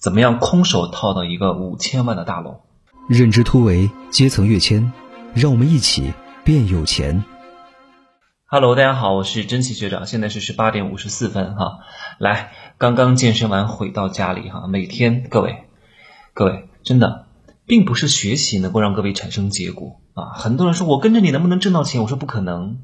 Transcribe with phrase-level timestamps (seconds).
[0.00, 2.62] 怎么样空手套到一个五千万的大楼？
[3.06, 4.94] 认知突围，阶层跃迁，
[5.34, 7.22] 让我们一起变有钱。
[8.46, 11.80] Hello，大家好，我是真奇学长，现在是十八点五十四分哈。
[12.16, 15.64] 来，刚刚健身完回到家里哈，每天各位，
[16.32, 17.26] 各位真的，
[17.66, 20.32] 并不是学习能够让各位产生结果啊。
[20.32, 22.00] 很多人说我跟着你能不能挣到钱？
[22.00, 22.78] 我说不可能。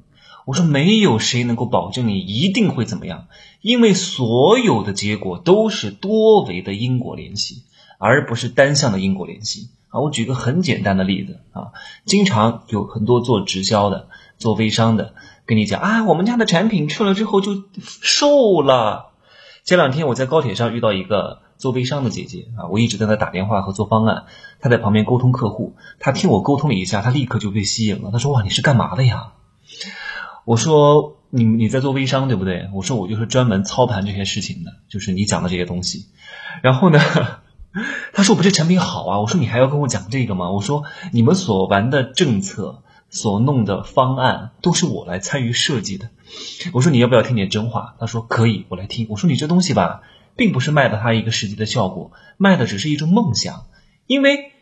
[0.46, 3.26] 我说没有谁能够保证你一定会怎么样，
[3.62, 7.64] 因为所有的结果都是多维的因果联系，
[7.98, 9.98] 而不是单向的因果联系啊。
[9.98, 11.72] 我举个很简单的例子啊，
[12.04, 15.14] 经常有很多做直销的、做微商的
[15.46, 19.10] 跟你讲啊，我们家的产品吃了之后就瘦了。
[19.64, 24.26] 前两天我在高铁上遇到一个做微商的姐姐啊，我一直在那打电话和做方案，
[24.60, 28.10] 她在旁边沟通客户，她听我沟通了一下，她立刻就被吸引了。
[28.12, 29.32] 她说哇，你是干嘛的呀？
[30.46, 32.70] 我说你你在做微商对不对？
[32.72, 36.06] 我说我就是专门操盘这些事情的，就是你讲的这些东西。
[36.62, 37.00] 然后呢，
[38.14, 39.20] 他说我不是产品好啊。
[39.20, 40.52] 我说你还要跟我讲这个吗？
[40.52, 46.10] 我说你们所玩的政策、所弄的方案都是我来参与设计的。
[46.72, 47.96] 我说你要不要听点真话？
[47.98, 49.08] 他说可以，我来听。
[49.10, 50.02] 我说你这东西吧，
[50.36, 53.66] 并不是卖的他一个实际的效果，卖的只是一种梦想，
[54.06, 54.52] 因为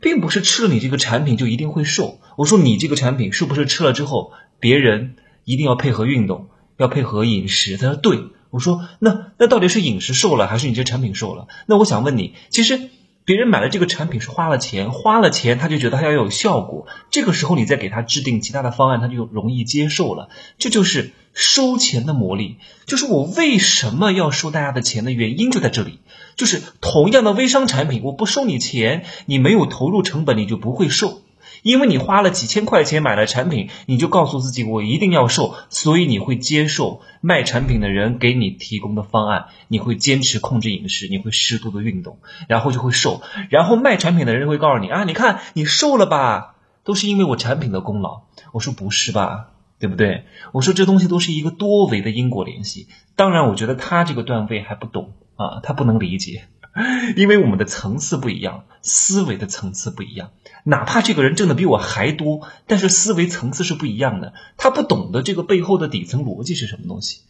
[0.00, 2.18] 并不是吃了你这个产品就一定会瘦。
[2.36, 5.14] 我说你这个产品是不是吃了之后别人？
[5.48, 7.78] 一定要配合运动，要配合饮食。
[7.78, 8.18] 他说：“对。”
[8.50, 12.90] 我说：“那那到底是饮食瘦了，还是你这产品瘦了？”那我想问你，其实
[13.24, 20.28] 别人买了这个产品是花了钱，花了钱他就觉得他要有效果，这个时候你再给他制定其他的方案，他就容易接受了。
[20.58, 26.00] 这就是收钱的魔力，就是我为什么要收大家的钱的原因就在这里。
[26.36, 31.22] 就是同样的微商产品，我不收你钱，你没有投入成本，你就不会瘦。
[31.62, 43.22] 因为你花了几千块钱买了产品，你就告诉自己我一定要瘦，所以你会接受卖产品的人给你提供的方案，你会坚持控制饮食，你会适度的运动，然后就会瘦。
[43.50, 48.22] 然后卖产品的人会告诉你啊，你看你瘦了吧，都是因为我产品的功劳。
[48.52, 50.24] 我说不是吧，对不对？
[50.52, 52.88] 我说这东西都是一个多维的因果联系。
[53.14, 56.44] 当然，我觉得他这个段位还不懂啊，他不能理解。
[57.16, 60.30] 因为我们的层次不一样，思维的层次不一样。
[60.64, 64.34] 哪怕这个人挣的比我还多，但是思维层次是不一样的。
[64.56, 67.22] 他不懂得这个背后的底层逻辑是什么东西。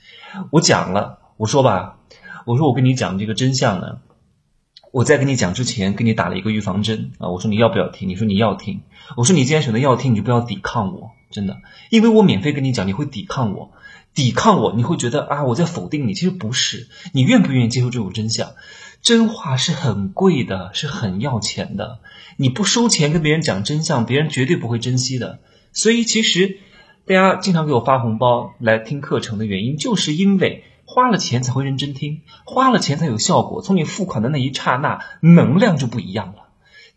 [0.50, 1.98] 我讲了，我说吧，
[2.44, 3.98] 我说我跟你讲这个真相呢。
[4.90, 7.28] 我在跟你讲之前，给你打了一个预防针啊。
[7.28, 8.08] 我说你要不要听？
[8.08, 8.80] 你说你要听。
[9.16, 11.58] 我说你既然选择要听，你就不要抵抗我，真的，
[11.90, 13.72] 因为我免费跟你讲，你会抵抗我，
[14.14, 16.14] 抵抗我，你会觉得啊我在否定你。
[16.14, 18.50] 其实不是，你愿不愿意接受这种真相？
[19.02, 22.00] 真话是很贵的，是很要钱的。
[22.36, 25.38] 你不收钱跟别人讲真相，别人绝对不会珍惜的。
[25.72, 26.58] 所以其实，
[27.06, 33.62] 大家经常给我发红包来听课程的原因，就是因为花了钱才会认真听，花了钱才有效果。
[33.62, 36.47] 从你付款的那一刹那，能量就不一样了，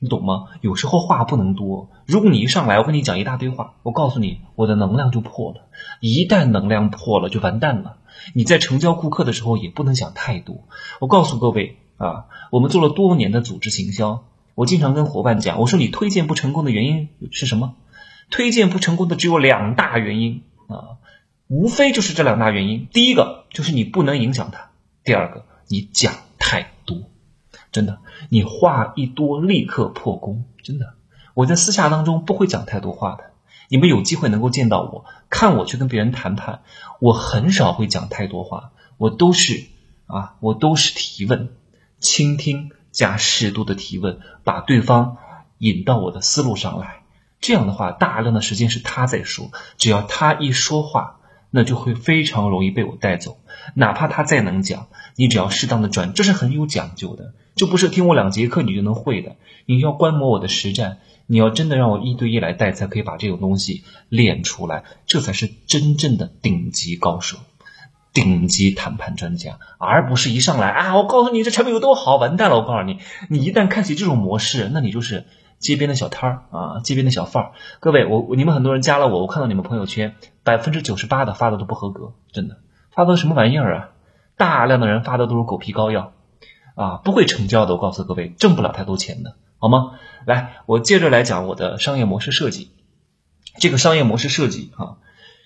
[0.01, 0.47] 你懂吗？
[0.61, 1.89] 有时候话不能多。
[2.07, 5.69] 如果你一上来我跟你讲一大堆话，我告诉你，我的能量就破了。
[5.99, 7.97] 一旦能量破了，就完蛋了。
[8.33, 10.63] 你在成交顾客的时候也不能讲太多。
[10.99, 11.77] 我告诉各位。
[11.97, 14.23] 啊，我们做了多年的组织行销，
[14.55, 17.75] 我经常跟伙伴讲，我说你推荐不成功的原因是什么？
[18.31, 20.97] 推荐不成功的只有两大原因啊，
[21.47, 22.87] 无非就是这两大原因。
[22.91, 24.71] 第一个就是你不能影响他，
[25.03, 26.97] 第二个你讲太多，
[27.71, 27.99] 真的，
[28.29, 30.93] 你话一多立刻破功，真的。
[31.33, 33.31] 我在私下当中不会讲太多话的，
[33.69, 36.61] 你们有机会能够见到我，看我去跟别人谈判，
[36.99, 39.67] 我很少会讲太多话，我都是
[40.07, 41.49] 啊，我都是提问。
[41.99, 45.17] 倾听加适度的提问，把对方
[45.59, 47.03] 引到我的思路上来。
[47.39, 51.20] 这样的话，大量的时间是他在说，只要他一说话，
[51.51, 53.37] 那就会非常容易被我带走。
[53.75, 59.35] 哪怕他再能讲，你只要适当的转，这是很有讲究的，这不是听我两节课你就能会的。
[59.67, 60.97] 你要观摩我的实战，
[61.27, 67.37] 你要真的让我一对一来带，才可以把这种东西练出来，这才是真正的顶级高手。
[68.13, 70.97] 顶级谈判专家，而不是一上来啊！
[70.97, 72.57] 我告诉你这产品有多好，完蛋了！
[72.57, 72.97] 我告诉你，
[73.29, 75.27] 你一旦开启这种模式，那你就是
[75.59, 77.51] 街边的小摊儿啊，街边的小贩儿。
[77.79, 82.57] 各位，我你们很多人加了我，我看到你们朋友圈百分之九十八的发的都不合格，真的
[82.91, 83.89] 发的什么玩意儿啊？
[84.37, 86.13] 大量的人发的都是狗皮膏药
[86.75, 87.75] 啊，不会成交的。
[87.75, 89.99] 我告诉各位，挣不了太多钱的，好吗？
[90.25, 92.71] 来，我接着来讲我的商业模式设计。
[93.59, 94.97] 这个商业模式设计啊，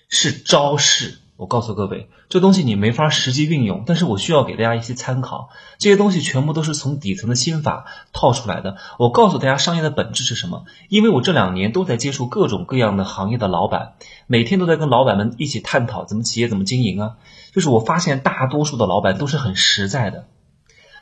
[0.08, 1.18] 是招式。
[1.36, 5.50] 我告诉各位，这东西你没法实际运用，但是我需要给大家一些参考。
[5.76, 7.84] 这些东西全部都是从底层的心法
[8.14, 8.78] 套出来的。
[8.98, 10.64] 我告诉大家，商业的本质是什么？
[10.88, 13.96] 因为我这两年都在接触各种各样的行业的老板，
[14.26, 17.16] 每天都在跟老板们一起探讨怎么企业怎么经营啊。
[17.52, 20.28] 就是我发现大多数的老板都是很实在的，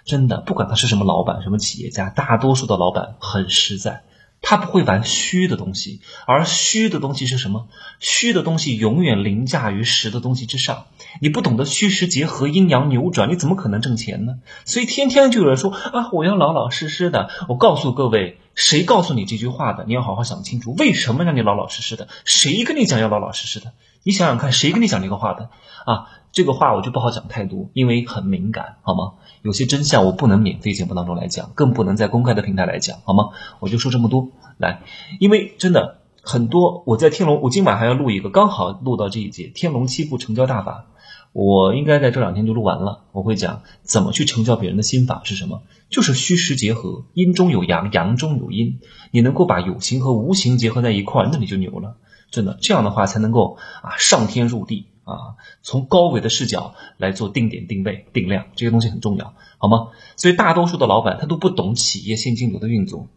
[0.04, 4.02] 真的，不管他是什么老板、什么企业家，大多数的老板很实在。
[4.44, 7.66] 他不会玩虚的东西，而虚的东西是什么？
[7.98, 10.84] 虚的东西永远凌驾于实的东西之上。
[11.20, 14.34] 你不懂得虚实结合、阴阳扭转，你怎么可能挣钱呢？
[14.66, 17.30] 所以天天就有人说啊，我要老老实实的。
[17.48, 19.84] 我告诉各位，谁告诉你这句话的？
[19.86, 22.08] 你要好好想清楚，为什么让你老老实实的？
[22.24, 23.72] 谁跟你讲要老老实实的？
[24.04, 25.48] 你想想看，谁跟你讲这个话的？
[25.86, 29.14] 啊，这个话我就不好讲太多，因为很敏感，好吗？
[29.42, 33.30] 有些真相我不能免费节目当中来讲，更不能在公开的平台来讲，好吗？
[33.60, 34.28] 我就说这么多
[34.58, 34.82] 来，
[35.20, 40.86] 因为真的很多，我在天龙，我今晚还要录一个，刚好录到这一节天龙七步成交大法，
[41.32, 43.04] 我应该在这两天就录完了。
[43.12, 48.80] 我会讲怎么去成交别人的心法是什么，就是虚实结合，阴中有阳，阳中有阴，
[49.10, 51.96] 你能够把有形和无形结合在一块儿，那你就牛了，
[52.34, 54.88] 真的，这样的话才能够啊上天入地。
[55.04, 59.88] 啊，从高维的视角来做定点定位定量，这些东西很重要，好吗？
[60.16, 63.08] 所以大多数的老板他都不懂企业现金流的运作。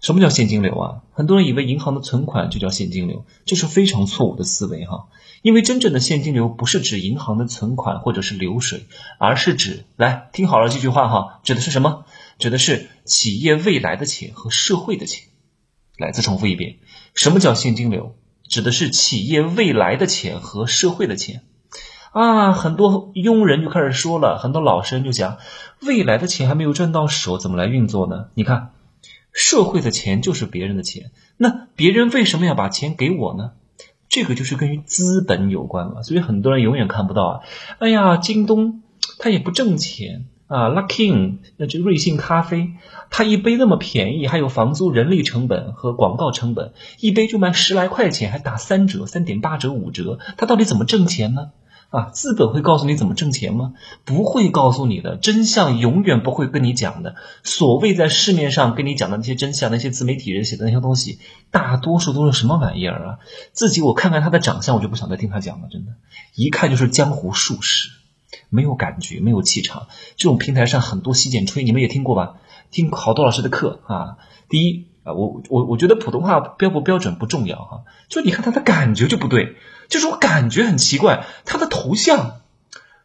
[0.00, 1.02] 什么叫现金流啊？
[1.12, 5.06] 很多人以为银行的存款就叫现金流，这是非常错误的思维哈。
[5.42, 8.86] 因为真正的现金流不是指银行的存款或者是流水，
[9.18, 12.04] 而是指来听好了这句话哈，指的是什么？
[12.40, 15.28] 指的是企业未来的钱和社会的钱。
[15.98, 16.78] 来，再重复一遍，
[17.14, 18.16] 什么叫现金流？
[18.52, 21.40] 指的是企业未来的钱和社会的钱，
[22.12, 25.38] 啊，很多庸人就开始说了，很多老实人就讲，
[25.80, 28.26] 未来的钱还没有赚到手，怎么来运作呢？
[28.34, 28.72] 你看，
[29.32, 33.52] 社会的钱就是别人的钱，那别人为什么要把钱给我呢？
[34.10, 37.40] 这个就是跟资本有关了，所以很多人永远看不到啊，
[37.78, 38.82] 哎呀，京东
[39.18, 40.26] 他也不挣钱。
[40.52, 42.72] 啊，Luckin，那这瑞幸咖啡，
[43.08, 51.52] 它一杯那么便宜，还有房租、人力成本和广告成本，一杯就卖十来块钱，还打三折、三点八折、五折，它到底怎么挣钱呢？
[51.88, 53.72] 啊，资本会告诉你怎么挣钱吗？
[54.04, 57.14] 不会告诉你的，真相永远不会跟你讲的。
[57.42, 61.18] 所谓在市面上跟你讲的那些真相，那些自媒体人写的那些东西，
[61.50, 63.18] 大多数都是什么玩意儿啊？
[63.52, 65.92] 自己我看看他的长相，我就不想再听他讲了，真的，
[66.34, 68.01] 一看就是江湖术士。
[68.48, 72.34] 没有感觉，没有气场，这种平台上很多洗剪吹，你们也听过吧？
[72.70, 74.16] 听好多老师的课啊。
[74.48, 79.56] 第一啊，我我我觉得普通话标不标准不重要哈，就你看他的感觉就不对，
[79.88, 81.24] 这种感觉很奇怪。
[81.44, 82.40] 他的头像，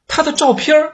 [0.08, 0.92] 他的照片儿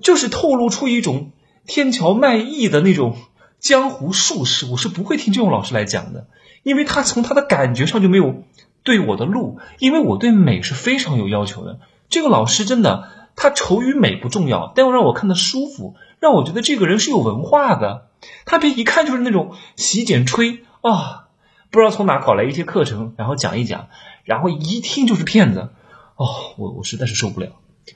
[0.00, 1.32] 就是透露出一种
[1.66, 3.16] 天桥卖艺的那种
[3.60, 4.66] 江湖术士。
[4.66, 6.28] 我是不会听这种老师来讲的，
[6.62, 8.44] 因为他从他的感觉上就没有
[8.82, 11.80] 对我的路，因为我对美是非常有要求的。
[12.08, 13.08] 这个老师真的。
[13.36, 18.06] 他丑与美不重要，但要让我看得舒服，让我觉得这个人是有文化的。
[18.46, 21.28] 他别一看就是那种洗剪吹啊，
[21.70, 23.88] 不知道从哪搞来一些课程，然后讲一讲，
[24.24, 25.70] 然后一听就是骗子。
[26.16, 26.26] 哦，
[26.56, 27.48] 我我实在是受不了。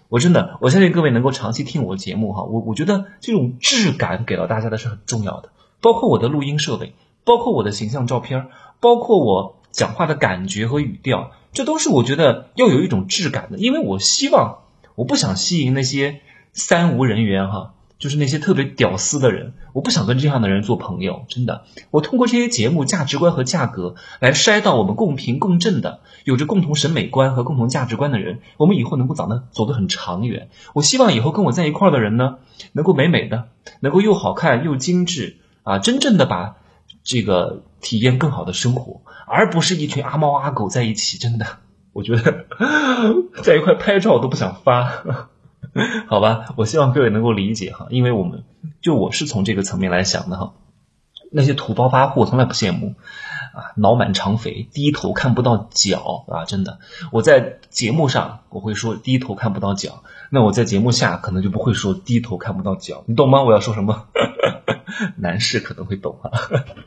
[0.09, 5.51] 我真的，我相信各位能够长期听我节目哈，我我觉得这种质感给到大家的是很重要的，
[5.81, 6.95] 包括我的录音设备，
[7.25, 8.49] 包括我的形象照片，
[8.81, 14.59] 包括我讲话的感觉和语调，这都是我觉得要有一种质感的，因为我希望。
[14.99, 16.23] 我不想吸引那些
[16.53, 19.55] 三无人员哈，就是那些特别屌丝的人。
[19.73, 21.67] 我不想跟这样的人做朋友，真的。
[21.93, 30.49] 我通过这些节目价值观和价格来筛到我们共频共振的、有着共同审美观和共同价值观的人，我们以后能够长得走得很长远。
[30.75, 32.39] 我希望以后跟我在一块儿的人呢，
[32.73, 36.57] 能够美美的，能够又好看又精致啊，真正的把
[37.05, 41.47] 这个体验更好的生活，而不是一群阿猫阿狗在一起，真的。
[41.93, 42.47] 我觉得
[43.43, 45.05] 在一块拍照都不想发，
[46.07, 46.47] 好吧？
[46.57, 48.45] 我希望各位能够理解哈，因为我们
[48.81, 50.53] 就我是从这个层面来想的哈。
[51.31, 52.95] 那些土包发户从来不羡慕
[53.55, 56.45] 啊，脑满肠肥，低头看不到脚啊！
[56.45, 56.79] 真的，
[57.13, 63.43] 我在节目上我会说低头看不到脚，那我在节目下可能就不会说低头看不到脚，你懂吗？
[63.43, 64.07] 我要说什么？
[65.17, 66.31] 男士可能会懂哈，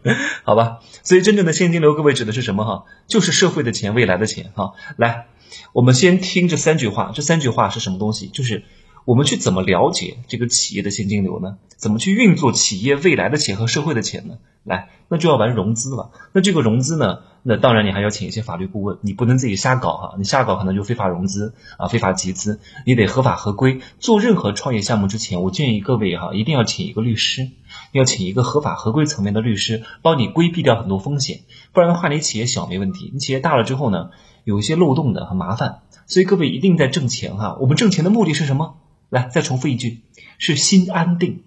[0.43, 2.86] 好吧，所以真正的现金流，各位指的是什么哈？
[3.07, 4.74] 就是社会的钱，未来的钱哈。
[4.98, 5.27] 来，
[5.71, 8.27] 我们先听这三句话，这三句话是什么东西？
[8.27, 8.63] 就是
[9.05, 11.58] 我们去怎么了解这个企业的现金流呢？
[11.77, 14.36] 怎么去运作企业未来的钱和社会的钱呢？
[14.63, 16.12] 来，那就要玩融资了。
[16.34, 17.20] 那这个融资呢？
[17.43, 20.15] 那当然你还要请一些法律顾问，你不能自己瞎搞哈。
[20.20, 22.60] 你瞎搞可能就非法融资啊，非法集资。
[22.86, 23.81] 你得合法合规。
[24.00, 27.50] 做任何创业项目之前，我建议各位哈，一定要请一个律师，
[27.93, 31.39] 要请一个合法合规层面的律师，帮你规避掉很多风险。
[31.74, 34.12] 不然的话，你企业小没问题，你企业大了之后呢，
[34.43, 35.79] 有一些漏洞的很麻烦。
[36.05, 37.58] 所以各位一定在挣钱哈。
[37.60, 38.75] 我们挣钱的目的是什么？
[39.11, 40.03] 来，再重复一句，
[40.37, 41.43] 是心安定。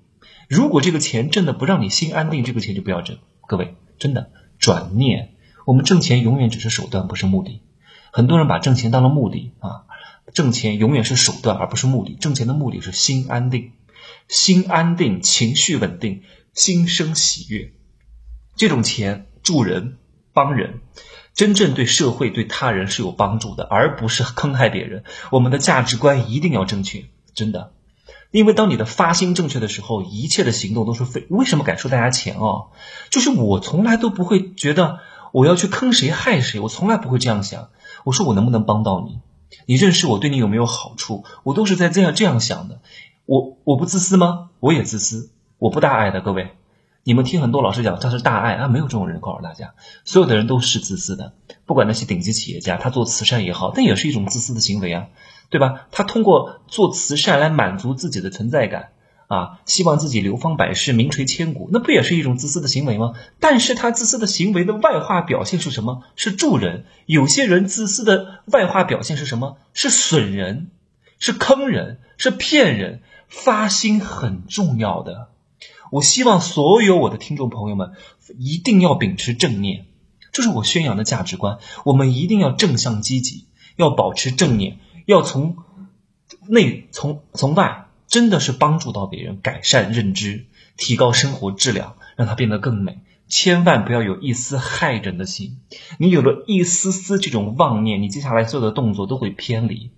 [0.50, 3.16] 如果这个钱挣的不让你心安定，这个钱就不要挣。
[3.46, 5.30] 各位，真的转念，
[5.64, 7.62] 我们挣钱永远只是手段，不是目的。
[8.12, 9.86] 很多人把挣钱当了目的啊，
[10.34, 12.14] 挣钱永远是手段而不是目的。
[12.20, 13.72] 挣钱的目的是心安定。
[14.28, 17.72] 心安定，情绪稳定，心生喜悦。
[18.56, 19.96] 这种钱助人
[20.34, 20.80] 帮人，
[21.32, 25.04] 真正对社会对他人是有帮助的，而不是坑害别人。
[25.30, 27.72] 我们的价值观一定要正确，真的。
[28.30, 31.26] 因为当你的发心正确的时候，一切的行动都是非。
[31.30, 32.70] 为什么敢收大家钱哦？
[33.10, 34.98] 就是我从来都不会觉得
[35.32, 37.68] 我要去坑谁害谁，我从来不会这样想。
[38.02, 39.20] 我说我能不能帮到你？
[39.66, 41.24] 你认识我对你有没有好处？
[41.44, 42.80] 我都是在这样这样想的。
[43.24, 44.50] 我我不自私吗？
[44.58, 46.50] 我也自私，我不大爱的各位。
[47.04, 49.20] 你们听很多老师讲他是大爱啊，没有这种人。
[49.20, 49.74] 告诉大家，
[50.04, 51.34] 所有的人都是自私的。
[51.66, 55.06] 不管那些顶级企业家，他做慈善也好，但也是一种自私的行为啊。
[55.50, 55.86] 对吧？
[55.92, 58.90] 他通过做慈善来满足自己的存在感
[59.28, 63.14] 啊，希望自己流芳百世、名垂千古，那不也是一种自私的行为吗？
[63.40, 66.02] 但是他自私的行为的外化表现是什么？
[66.16, 66.84] 是助人。
[67.06, 69.58] 有些人自私的外化表现是什么？
[69.72, 70.70] 是损人，
[71.18, 73.02] 是坑人，是骗人。
[73.26, 75.28] 发心很重要的。
[75.90, 77.92] 我希望所有我的听众朋友们
[78.38, 79.86] 一定要秉持正念，
[80.30, 81.58] 这是我宣扬的价值观。
[81.84, 84.78] 我们一定要正向积极，要保持正念。
[85.04, 85.56] 要从
[86.48, 90.46] 内从从外，真的是帮助到别人，改善认知，
[90.76, 93.00] 提高生活质量，让它变得更美。
[93.26, 95.58] 千万不要有一丝害人的心。
[95.98, 99.90] 你有了一丝丝这种妄念，你接下来所有的动作都会偏离。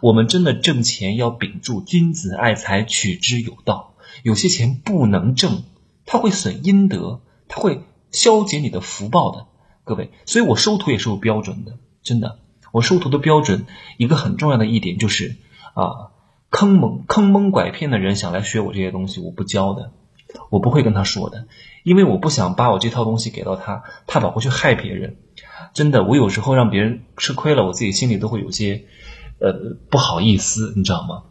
[0.00, 3.94] 我们真的挣钱要秉住君子爱财，取之有道。
[4.22, 5.64] 有些钱不能挣，
[6.06, 7.82] 它会损阴德，它会
[8.12, 9.46] 消减你的福报的，
[9.84, 10.10] 各位。
[10.24, 12.38] 所以我收徒也是有标准的，真的。
[12.72, 13.66] 我收徒的标准，
[13.98, 15.36] 一个很重要的一点就是，
[15.74, 16.10] 啊，
[16.50, 19.92] 坑蒙坑蒙拐骗的人想来学我这些东西，我不教的，
[20.50, 21.46] 我不会跟他说的，
[21.84, 25.18] 因为我不想把我这套东西给到他，他跑过去害别人。
[25.74, 28.86] 真的，我有时候让别人吃亏了，我自己心里都会有些，
[29.38, 31.24] 呃，不好意思，你知道吗？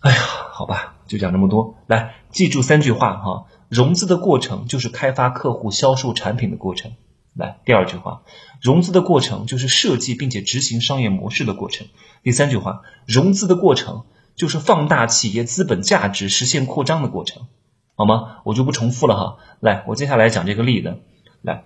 [0.00, 0.18] 哎呀，
[0.52, 1.76] 好吧，就讲这么多。
[1.86, 6.92] 来，记住三句话哈，融资的过程就是开发客户、销售产品的过程。
[7.34, 8.22] 来，第二句话，
[8.60, 11.86] 融资的过程就是设计并且执行商业模式的过程。
[12.22, 14.04] 第三句话，融资的过程
[14.36, 17.46] 就是放大企业资本价值、实现扩张的过程，
[17.94, 18.40] 好吗？
[18.44, 19.36] 我就不重复了哈。
[19.60, 21.00] 来，我接下来讲这个例子。
[21.40, 21.64] 来，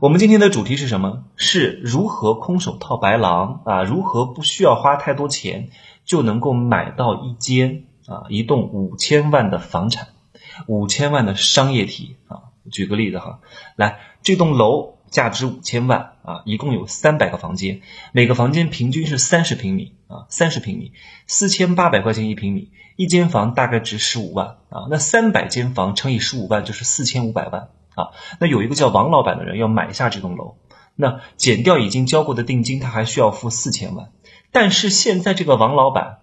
[0.00, 1.24] 我们今天的主题是什么？
[1.34, 3.82] 是如何空手套白狼啊？
[3.82, 5.70] 如何不需要花太多钱
[6.04, 10.08] 就能够买到一间啊一栋五千万的房产，
[10.66, 12.47] 五千万的商业体啊？
[12.70, 13.40] 举个例子哈，
[13.76, 17.80] 来，这栋楼价值五千万啊，一共有三百个房间，
[18.12, 20.92] 每个房间平均是三十平米啊，三十平米，
[21.26, 30.56] 四千八百块钱一平米，一间房大概值十五万啊，那三百间房乘以十五万就是四千五百万啊，那有一个叫王老板的人要买下这栋楼，
[30.94, 34.10] 那减掉已经交过的定金，他还需要付四千万，
[34.52, 36.18] 但是现在这个王老板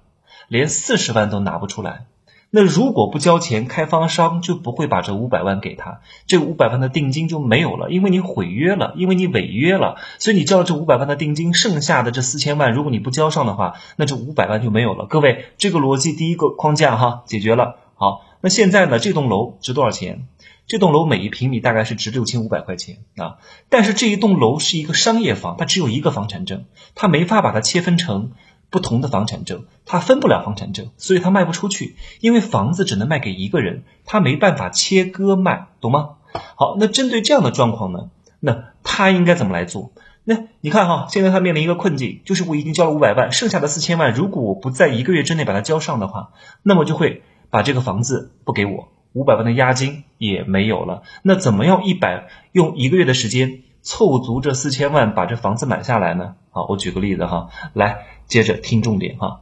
[0.47, 2.05] 连四十万都拿不出来。
[2.51, 15.05] 那如果不交钱，开发商就不会把这五百万给他，这五百万的定金就没有了，因为你毁约了，因为你违约了，所以你交了这五百万的定金，剩下的这四千万，如果你不交上的话，那这五百万就没有了。
[15.05, 17.77] 各位，这个逻辑第一个框架哈解决了。
[17.95, 20.27] 好，那现在呢，这栋楼值多少钱？
[20.67, 23.37] 这栋楼每一平米大概是值六千五百块钱啊，
[23.69, 28.31] 但是这一栋楼是一个商业房，它只有一个房产证，它没法把它切分成。
[28.75, 36.09] 不同的房产证，他分不了房产证，所以他卖不出去，因为房子只能卖给一个人，他没办法切割卖，懂吗？
[36.57, 38.09] 好，那针对这样的状况呢，
[38.41, 39.93] 那他应该怎么来做？
[40.25, 51.03] 那你看哈，现在他面临一个困境，就是我已经交了五百万，剩下的四千万，如果我不在一个月之内把它交上的话，那么就会把这个房子不给我，五百万的押金也没有了。
[51.23, 56.35] 那怎么样一百用一个月的时间凑足这四千万把这房子买下来呢？
[56.49, 58.07] 好，我举个例子哈，来。
[58.27, 59.41] 接着听重点哈，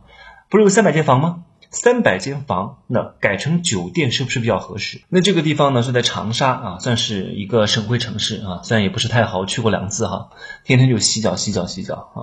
[0.50, 1.46] 不是有三百间房吗？
[1.70, 5.02] 三百间房，那改成酒店是不是比较合适？
[5.08, 10.32] 那这个地方呢是在长沙啊，算是一个省会城市啊，虽然也不是太好，去过两次哈，
[10.66, 12.20] 天天就洗脚洗脚洗脚啊。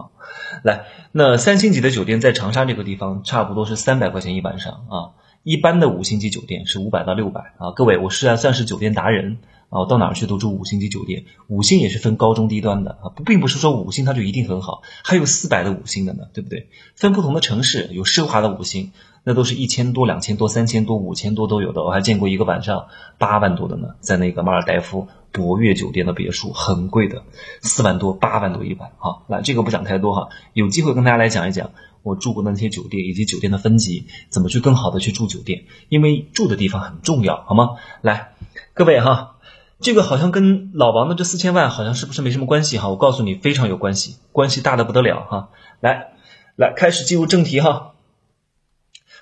[0.62, 4.96] 来，那三星级的酒店在长沙这个地方差不多是三百块钱一晚上啊，
[5.42, 7.72] 一般的五星级酒店是五百到六百啊。
[7.74, 9.38] 各位，我是算是酒店达人。
[9.70, 16.68] 啊，我到哪儿去都住五星级酒店，五星也是分高中低端的啊，不，并不是说五星它就一定很好，还有四百的五星的呢，对不对？
[16.96, 18.90] 分不同的城市有奢华的五星，
[19.22, 27.22] 那都是一千多、两千多、三千多、五千多都有的，我还见过一个晚上八万多的呢，在那个马尔代夫博悦酒店的别墅，很贵的，
[27.62, 28.90] 四万多、八万多一晚。
[28.98, 31.70] 好，那这个不讲太多哈，有机会跟大家来讲一讲
[32.02, 37.76] 我住过的那些酒店以及酒店的分级，怎么去更好的去住酒店，因为住的地方很重要，好吗？
[38.02, 38.32] 来，
[38.74, 39.36] 各位哈。
[39.80, 42.88] 这个好像跟老王的这四千万好像是不是没什么关系哈？
[42.90, 45.48] 我告诉你，非常有关系，关系大的不得了哈！
[45.80, 46.12] 来，
[46.54, 47.92] 来开始进入正题哈。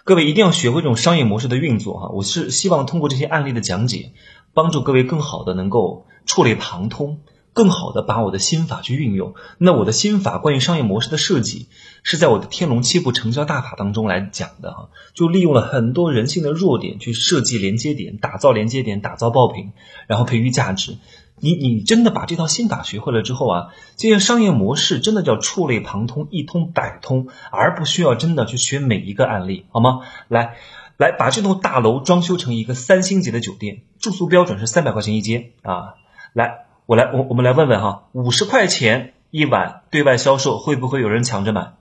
[0.03, 2.09] 各位一定要学会这种商业模式的运作哈。
[2.09, 4.11] 我是希望通过这些案例的讲解，
[4.53, 7.21] 帮助各位更好的能够触类旁通。
[7.59, 11.67] 更好的把我的心法去运用，那我的心法关于商业模式的设计，
[12.05, 19.73] 是在我的天龙七步成交大法当中来讲的哈，就利用了很多人性的弱点去设计连接点，打造连接点，打造爆品，
[20.07, 20.99] 然后培育价值。
[21.41, 30.03] 你你真的把这套心法学会了之后啊，这些商业模式真的叫触类旁通，一通百通，而不需要真的去学每一个案例，好吗？
[30.29, 30.55] 来
[30.97, 35.97] 来，把这栋大楼装修成一个三星级的酒店，住宿标准是三百块钱一间啊，
[36.33, 36.68] 来。
[36.89, 41.75] 我来，我我们来问问哈，五十块钱一晚对外销售会不会有人抢着买？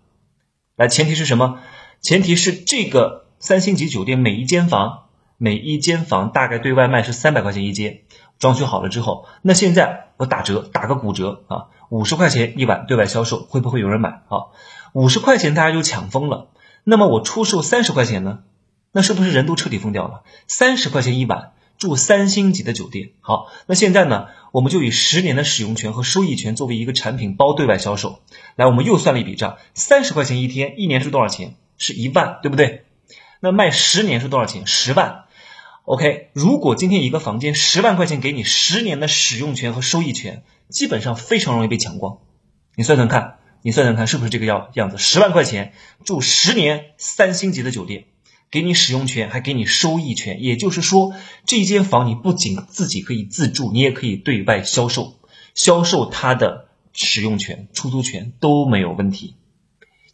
[0.75, 1.59] 来，前提是什么？
[2.01, 5.05] 前提是这个三星级酒店每一间房，
[5.37, 8.01] 每一间房大概对外卖是三百块钱一间，
[8.37, 14.23] 装修好了之后，那现在我打折，打个骨折啊，五十块钱一晚对外销售会不会有人买？
[14.27, 14.51] 好，
[14.91, 16.49] 五十块钱大家就抢疯了，
[16.83, 18.39] 那么我出售三十块钱呢？
[18.91, 20.23] 那是不是人都彻底疯掉了？
[20.47, 21.53] 三十块钱一晚。
[21.77, 28.23] 住三星级的酒店，好，那现在呢，我们就以十年的使用权和收益权作为一个产品包对外销售。
[28.55, 31.53] 来，我们又算了一笔账，三十块钱一天，一年是多少钱？
[31.77, 32.85] 是一万，对不对？
[33.39, 34.65] 那卖十年是多少钱？
[34.65, 35.25] 十万。
[35.85, 42.17] OK，如果今天一个房间十万块钱给你十年的使用权和收益权，基本上非常容易被抢光。
[42.73, 44.97] 你算算看，你算算看是不是这个样样子？
[44.97, 45.73] 十万块钱
[46.03, 48.05] 住十年三星级的酒店。
[48.49, 51.13] 给你使用权，还给你收益权，也就是说，
[51.45, 55.15] 这间房你不仅自己可以自住，你也可以对外销售，
[55.53, 59.35] 销售它的使用权、出租权都没有问题，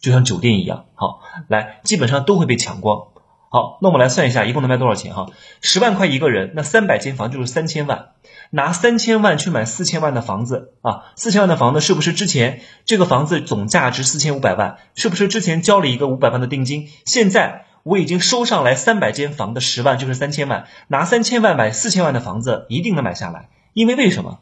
[0.00, 0.86] 就像酒店一样。
[0.96, 3.08] 好，来，基本上都会被抢光。
[3.50, 5.14] 好，那我们来算一下，一共能卖多少钱？
[5.14, 5.28] 哈，
[5.60, 8.08] 十万块一个人，那三百间房就是三千万，
[8.50, 14.78] 拿三千万去买四千万的房子啊，四千万的房子是不是之前这个房子总价值四千五百万？
[14.96, 16.88] 是不是之前交了一个五百万的定金？
[17.04, 17.66] 现在？
[17.84, 23.50] 我已经收上来三百间房的十万就是三千万，拿三千万买四千万的房子一定能买下来。
[23.74, 24.40] 因为为什么？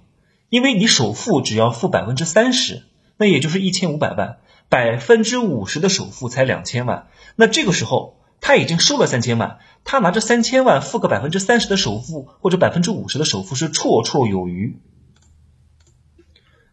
[0.48, 2.84] 因为你首付只要付百分之三十，
[3.16, 4.36] 那也就是一千五百万，
[4.68, 7.08] 百分之五十的首付才两千万。
[7.34, 14.78] 那这个时候他已经收了三千万，他拿着三千万付个百分之三十的首付或者百分之五十的首付是绰绰有余。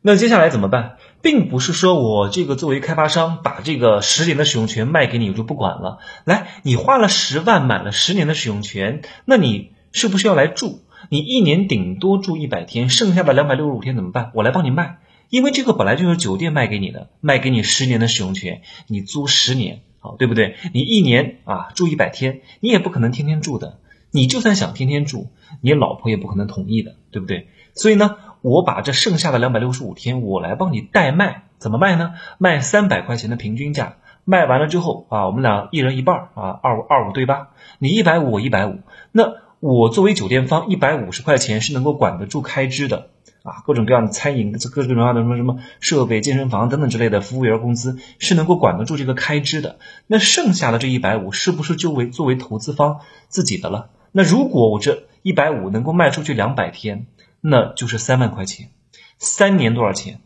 [0.01, 0.97] 那接下来怎么办？
[1.21, 5.99] 并不是说我这个作为开发商把这个十年的使用权卖给你，我就不管了。
[6.23, 10.81] 来，你花了十万买了十年的使用权，那你是不是要来住？
[11.09, 14.31] 你一年顶多住一百天，剩下的两百六十五天怎么办？
[14.33, 20.55] 我来帮你卖，因为这个本来就是酒店卖给你的，卖给你十年的使用权，你租十年，好对不对？
[20.73, 23.79] 你一年啊住一百天，你也不可能天天住的。
[24.11, 25.29] 你就算想天天住，
[25.61, 27.47] 你老婆也不可能同意的，对不对？
[27.73, 28.17] 所以呢。
[28.41, 32.13] 我把这剩下的两百六十五天，我来帮你代卖，怎么卖呢？
[32.37, 38.79] 卖三百块钱的平均价，卖完了之后啊，我们俩一人一半啊，二五二五对八，你一百五，我一百五。
[39.11, 43.09] 那我作为酒店方，一百五十块钱是能够管得住开支的
[43.43, 49.79] 啊，各种各样的餐饮，各种各样的什么什么设备、健身房等等之类的服务员工资是能够管得住这个开支的。
[50.07, 53.89] 那剩下的这一百五，是不是就为作为投资方自己的了？
[54.13, 57.07] 那如果我这一百五能够卖出去两百天？
[57.41, 58.71] 那就是三万块钱，
[59.17, 60.21] 三年多少钱？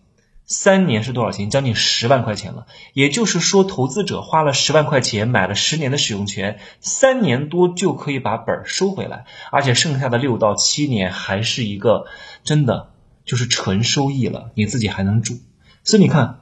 [0.45, 1.49] 三年是多少钱？
[1.49, 2.67] 将近十万块钱了。
[2.93, 12.08] 也就是说，投资者花了十万块钱买了十年的使用权，三年多就可以把本儿收回来，而且剩下的六到七年还是一个
[12.43, 12.91] 真的
[13.23, 15.39] 就是纯收益了，你自己还能住。
[15.84, 16.41] 所以你看，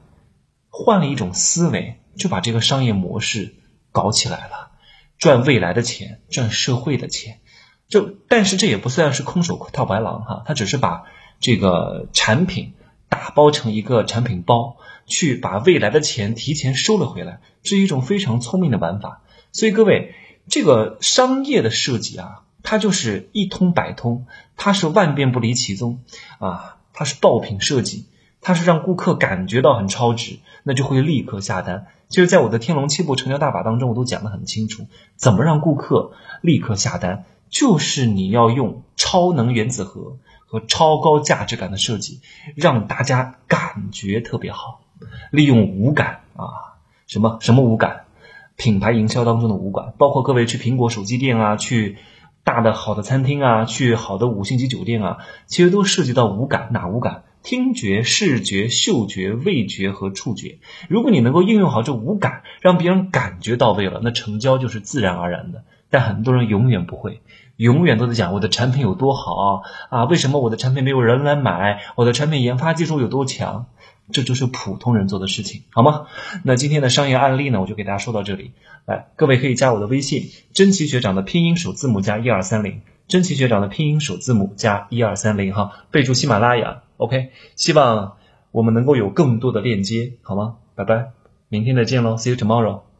[0.69, 3.55] 换了一种思维，就把这个商业模式
[3.91, 4.71] 搞起来了，
[5.19, 7.40] 赚未来的钱，赚社会的钱。
[7.91, 11.03] 就，但是这也不算是空手套白狼哈，他只是把
[11.41, 12.73] 这个产品
[13.09, 19.21] 打包成一个产品包，去把未来的钱提前收了回来，是一种非常聪明的玩法。
[19.51, 20.15] 所以各位，
[20.47, 24.25] 这个商业的设计啊，它就是一通百通，
[24.55, 25.99] 它是万变不离其宗
[26.39, 28.05] 啊，它是爆品设计，
[28.39, 31.87] 它是让顾客感觉到很超值，那就会立刻下单。
[32.07, 37.25] 其实，在我的天龙七步成交大法当中，我都讲得很清楚，怎么让顾客立刻下单。
[37.51, 42.21] 就是你要用超能原子核和超高价值感的设计，
[42.55, 44.81] 让大家感觉特别好。
[45.31, 48.05] 利用五感啊，什么什么五感？
[48.55, 51.97] 品牌营销当中的五感，包括各位去苹果手机店啊，去
[52.43, 56.69] 大的好的餐厅啊，去好的五星级酒店啊，其实都涉及到五感。
[56.71, 57.23] 哪五感？
[57.43, 60.59] 听觉、视觉、嗅觉、味觉和触觉。
[60.87, 65.63] 如果你能够应用好这五感，让别人感觉到位了，那成交就是自然而然的。
[65.91, 67.21] 但很多人永远不会。
[67.57, 70.05] 永远都在讲我的产品有多好啊！
[70.05, 71.79] 为什么我的产品没有人来买？
[71.95, 73.67] 我的产品研发技术有多强？
[74.11, 76.07] 这就是普通人做的事情，好吗？
[76.43, 78.53] 那今天的商业案例呢，我就给大家说到这里。
[78.85, 87.29] 来，各位可以加我的微信，真奇学长的拼音首字母加一二三零，真奇学长的拼音首字母加一二三零哈，备注喜马拉雅，OK。
[87.55, 88.17] 希望
[88.51, 90.55] 我们能够有更多的链接，好吗？
[90.73, 91.11] 拜拜，
[91.47, 92.90] 明天再见喽，See you tomorrow。